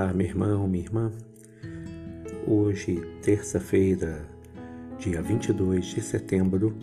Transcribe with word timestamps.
Olá, 0.00 0.14
meu 0.14 0.26
irmão, 0.26 0.66
minha 0.66 0.82
irmã. 0.82 1.12
Hoje, 2.46 3.06
terça-feira, 3.20 4.26
dia 4.98 5.20
22 5.20 5.84
de 5.84 6.00
setembro, 6.00 6.74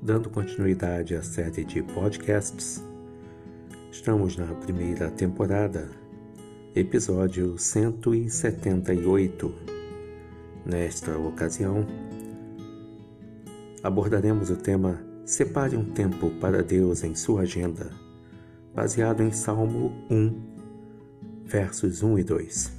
dando 0.00 0.30
continuidade 0.30 1.14
à 1.14 1.22
série 1.22 1.62
de 1.62 1.82
podcasts, 1.82 2.82
estamos 3.92 4.38
na 4.38 4.46
primeira 4.54 5.10
temporada, 5.10 5.90
episódio 6.74 7.58
178. 7.58 9.54
Nesta 10.64 11.18
ocasião, 11.18 11.86
abordaremos 13.82 14.48
o 14.48 14.56
tema 14.56 14.98
Separe 15.26 15.76
um 15.76 15.84
tempo 15.84 16.30
para 16.40 16.62
Deus 16.62 17.04
em 17.04 17.14
sua 17.14 17.42
agenda, 17.42 17.90
baseado 18.74 19.22
em 19.22 19.32
Salmo 19.32 19.92
1 20.10 20.57
versos 21.48 22.02
1 22.02 22.18
e 22.18 22.24
2. 22.24 22.72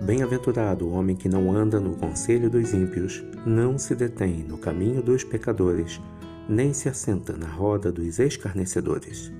Bem-aventurado 0.00 0.86
o 0.86 0.92
homem 0.92 1.14
que 1.14 1.28
não 1.28 1.52
anda 1.54 1.78
no 1.78 1.94
conselho 1.94 2.48
dos 2.48 2.72
ímpios, 2.72 3.22
não 3.44 3.78
se 3.78 3.94
detém 3.94 4.42
no 4.42 4.56
caminho 4.56 5.02
dos 5.02 5.22
pecadores, 5.22 6.00
nem 6.48 6.72
se 6.72 6.88
assenta 6.88 7.36
na 7.36 7.46
roda 7.46 7.92
dos 7.92 8.18
escarnecedores. 8.18 9.30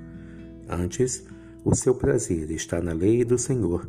Antes, 0.68 1.24
o 1.64 1.74
seu 1.74 1.94
prazer 1.94 2.50
está 2.50 2.80
na 2.82 2.92
lei 2.92 3.24
do 3.24 3.38
Senhor, 3.38 3.86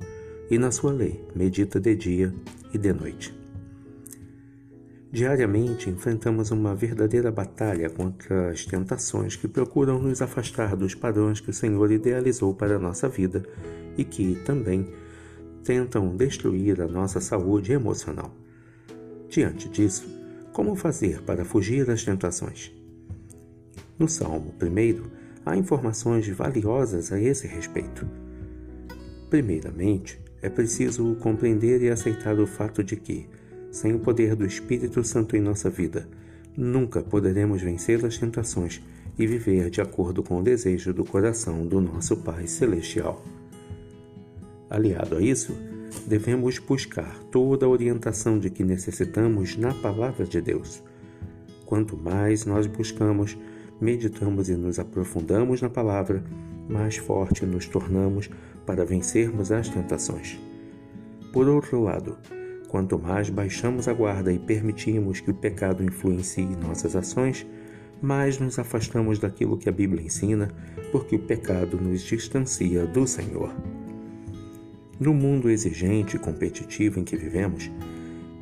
e 0.49 0.57
na 0.57 0.71
sua 0.71 0.93
lei 0.93 1.27
medita 1.35 1.77
de 1.77 1.93
dia 1.93 2.33
e 2.73 2.77
de 2.77 2.93
noite. 2.93 3.46
Diariamente 5.17 5.89
enfrentamos 5.89 6.51
uma 6.51 6.75
verdadeira 6.75 7.31
batalha 7.31 7.89
contra 7.89 8.51
as 8.51 8.63
tentações 8.63 9.35
que 9.35 9.47
procuram 9.47 9.99
nos 9.99 10.21
afastar 10.21 10.75
dos 10.75 10.93
padrões 10.93 11.39
que 11.39 11.49
o 11.49 11.53
Senhor 11.53 11.91
idealizou 11.91 12.53
para 12.53 12.75
a 12.75 12.79
nossa 12.79 13.09
vida 13.09 13.43
e 13.97 14.03
que 14.03 14.35
também 14.45 14.87
tentam 15.63 16.15
destruir 16.15 16.79
a 16.83 16.87
nossa 16.87 17.19
saúde 17.19 17.71
emocional. 17.71 18.31
Diante 19.27 19.67
disso, 19.67 20.07
como 20.53 20.75
fazer 20.75 21.23
para 21.23 21.43
fugir 21.43 21.83
das 21.83 22.03
tentações? 22.03 22.71
No 23.97 24.07
Salmo 24.07 24.53
1, 24.61 25.01
há 25.43 25.57
informações 25.57 26.27
valiosas 26.27 27.11
a 27.11 27.19
esse 27.19 27.47
respeito. 27.47 28.07
Primeiramente, 29.31 30.21
é 30.43 30.47
preciso 30.47 31.15
compreender 31.15 31.81
e 31.81 31.89
aceitar 31.89 32.39
o 32.39 32.45
fato 32.45 32.83
de 32.83 32.95
que, 32.95 33.27
sem 33.77 33.93
o 33.93 33.99
poder 33.99 34.35
do 34.35 34.43
Espírito 34.43 35.03
Santo 35.03 35.37
em 35.37 35.39
nossa 35.39 35.69
vida, 35.69 36.07
nunca 36.57 36.99
poderemos 37.01 37.61
vencer 37.61 38.03
as 38.03 38.17
tentações 38.17 38.81
e 39.19 39.27
viver 39.27 39.69
de 39.69 39.81
acordo 39.81 40.23
com 40.23 40.39
o 40.39 40.43
desejo 40.43 40.91
do 40.91 41.05
coração 41.05 41.65
do 41.65 41.79
nosso 41.79 42.17
Pai 42.17 42.47
Celestial. 42.47 43.23
Aliado 44.67 45.17
a 45.17 45.21
isso, 45.21 45.55
devemos 46.07 46.57
buscar 46.57 47.19
toda 47.31 47.67
a 47.67 47.69
orientação 47.69 48.39
de 48.39 48.49
que 48.49 48.63
necessitamos 48.63 49.55
na 49.55 49.71
Palavra 49.75 50.25
de 50.25 50.41
Deus. 50.41 50.81
Quanto 51.63 51.95
mais 51.95 52.47
nós 52.47 52.65
buscamos, 52.65 53.37
meditamos 53.79 54.49
e 54.49 54.55
nos 54.55 54.79
aprofundamos 54.79 55.61
na 55.61 55.69
Palavra, 55.69 56.23
mais 56.67 56.97
forte 56.97 57.45
nos 57.45 57.67
tornamos 57.67 58.27
para 58.65 58.83
vencermos 58.83 59.51
as 59.51 59.69
tentações. 59.69 60.39
Por 61.31 61.47
outro 61.47 61.83
lado, 61.83 62.17
quanto 62.67 62.99
mais 62.99 63.29
baixamos 63.29 63.87
a 63.87 63.93
guarda 63.93 64.31
e 64.31 64.39
permitimos 64.39 65.19
que 65.19 65.31
o 65.31 65.33
pecado 65.33 65.83
influencie 65.83 66.45
nossas 66.45 66.95
ações, 66.95 67.45
mais 68.01 68.37
nos 68.37 68.59
afastamos 68.59 69.19
daquilo 69.19 69.57
que 69.57 69.69
a 69.69 69.71
Bíblia 69.71 70.05
ensina, 70.05 70.49
porque 70.91 71.15
o 71.15 71.19
pecado 71.19 71.77
nos 71.77 72.01
distancia 72.01 72.85
do 72.85 73.07
Senhor. 73.07 73.53
No 74.99 75.13
mundo 75.13 75.49
exigente 75.49 76.15
e 76.15 76.19
competitivo 76.19 76.99
em 76.99 77.03
que 77.03 77.15
vivemos, 77.15 77.71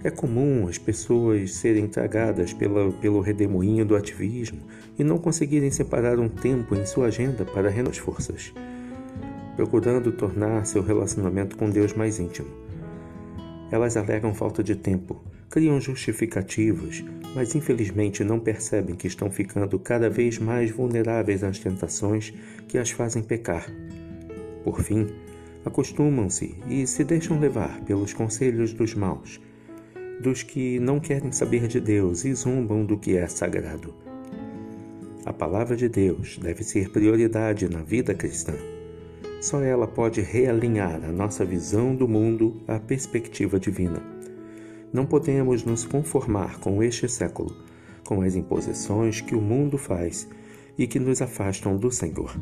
é 0.04 0.12
comum 0.12 0.68
as 0.68 0.78
pessoas 0.78 1.56
serem 1.56 1.88
tragadas 1.88 2.54
pela, 2.54 2.92
pelo 2.92 3.22
redemoinho 3.22 3.86
do 3.86 3.96
ativismo 3.96 4.60
e 5.00 5.04
não 5.04 5.18
conseguirem 5.18 5.72
separar 5.72 6.20
um 6.20 6.30
tempo 6.30 6.76
em 6.76 6.86
sua 6.86 7.08
agenda 7.08 7.44
para 7.44 7.70
renovar 7.70 8.00
forças, 8.00 8.54
procurando 9.56 10.12
tornar 10.12 10.66
seu 10.66 10.84
relacionamento 10.84 11.58
com 11.58 11.70
Deus 11.70 11.94
mais 11.94 12.20
íntimo. 12.20 12.65
Elas 13.72 13.98
alegam 13.98 14.34
falta 14.34 14.64
de 14.64 14.76
tempo, 14.76 15.22
criam 15.50 15.80
justificativos, 15.80 17.04
mas 17.34 17.56
infelizmente 17.56 18.24
não 18.24 18.40
percebem 18.40 18.96
que 18.96 19.08
estão 19.08 19.32
ficando 19.32 19.80
cada 19.80 20.10
vez 20.10 20.38
mais 20.38 20.72
vulneráveis 20.72 21.44
às 21.44 21.60
tentações 21.60 22.34
que 22.68 22.78
as 22.78 22.92
fazem 22.92 23.24
pecar. 23.24 23.66
Por 24.64 24.82
fim, 24.82 25.08
acostumam-se 25.64 26.56
e 26.70 26.86
se 26.86 27.04
deixam 27.04 27.40
levar 27.40 27.82
pelos 27.82 28.14
conselhos 28.14 28.74
dos 28.74 28.94
maus, 28.94 29.42
dos 30.22 30.44
que 30.44 30.80
não 30.80 31.00
querem 31.00 31.32
saber 31.32 31.68
de 31.68 31.80
Deus 31.80 32.26
e 32.26 32.34
zombam 32.34 32.86
do 32.86 32.98
que 32.98 33.18
é 33.18 33.28
sagrado. 33.28 33.94
A 35.26 35.34
palavra 35.34 35.76
de 35.76 35.90
Deus 35.90 36.38
deve 36.38 36.64
ser 36.64 36.92
prioridade 36.92 37.68
na 37.68 37.82
vida 37.82 38.14
cristã. 38.14 38.54
Só 39.46 39.62
ela 39.62 39.86
pode 39.86 40.22
realinhar 40.22 41.06
a 41.06 41.12
nossa 41.12 41.46
visão 41.46 41.96
do 41.96 42.08
mundo 42.08 42.64
à 42.68 42.80
perspectiva 42.80 43.60
divina. 43.60 44.02
Não 44.92 45.06
podemos 45.06 45.64
nos 45.64 45.86
conformar 45.86 46.60
com 46.60 46.82
este 46.82 47.08
século, 47.08 47.56
com 48.04 48.24
as 48.24 48.36
imposições 48.36 49.22
que 49.22 49.36
o 49.36 49.40
mundo 49.40 49.78
faz 49.78 50.28
e 50.76 50.88
que 50.88 50.98
nos 50.98 51.22
afastam 51.22 51.78
do 51.78 51.92
Senhor. 51.92 52.36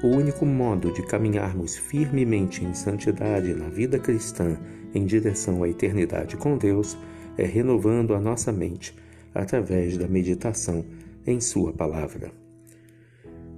O 0.00 0.06
único 0.06 0.46
modo 0.46 0.92
de 0.92 1.04
caminharmos 1.04 1.76
firmemente 1.76 2.64
em 2.64 2.72
santidade 2.72 3.52
na 3.52 3.68
vida 3.68 3.98
cristã 3.98 4.56
em 4.94 5.04
direção 5.04 5.64
à 5.64 5.68
eternidade 5.68 6.36
com 6.36 6.56
Deus 6.56 6.96
é 7.36 7.44
renovando 7.44 8.14
a 8.14 8.20
nossa 8.20 8.52
mente 8.52 8.94
através 9.34 9.98
da 9.98 10.06
meditação 10.06 10.84
em 11.26 11.40
Sua 11.40 11.72
palavra. 11.72 12.30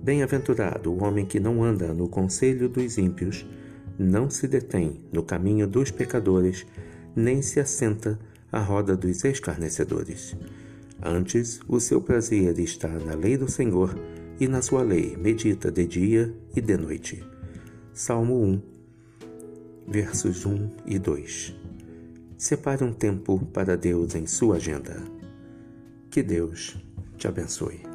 Bem-aventurado 0.03 0.91
o 0.91 1.03
homem 1.05 1.27
que 1.27 1.39
não 1.39 1.63
anda 1.63 1.93
no 1.93 2.09
conselho 2.09 2.69
dos 2.69 2.97
ímpios, 2.97 3.47
não 3.99 4.31
se 4.31 4.49
detém 4.49 5.01
no 5.13 5.23
caminho 5.23 5.67
dos 5.67 5.91
pecadores, 5.91 6.67
nem 7.15 7.43
se 7.43 7.61
assenta 7.61 8.19
à 8.51 8.61
roda 8.61 8.97
dos 8.97 9.23
escarnecedores. 9.25 10.35
Antes, 11.03 11.61
o 11.69 11.79
seu 11.79 12.01
prazer 12.01 12.59
está 12.59 12.89
na 12.89 13.15
lei 13.15 13.37
do 13.37 13.51
Senhor 13.51 13.95
e 14.39 14.49
na 14.49 14.63
sua 14.63 14.83
lei 14.83 15.17
medita 15.19 15.71
de 15.71 15.87
dia 15.87 16.35
e 16.57 16.63
de 16.63 16.77
noite. 16.79 17.23
Salmo 17.93 18.43
1, 18.43 18.63
versos 19.87 20.47
1 20.47 20.71
e 20.87 20.99
2. 20.99 21.55
Separe 22.39 22.83
um 22.83 22.93
tempo 22.93 23.39
para 23.53 23.77
Deus 23.77 24.15
em 24.15 24.27
sua 24.27 24.57
agenda. 24.57 24.97
Que 26.11 26.23
Deus 26.23 26.83
te 27.19 27.29
abençoe. 27.29 27.90